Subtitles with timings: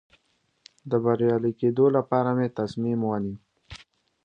[0.89, 3.35] د بریالي کېدو لپاره مې تصمیم ونیو.